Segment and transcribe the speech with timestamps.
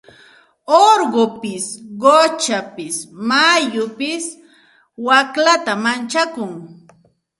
[0.87, 1.65] Urqupis
[2.01, 2.95] quchapis
[3.29, 4.25] mayupis
[5.05, 6.51] waklita manchakun.